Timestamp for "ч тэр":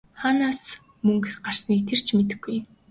1.97-2.13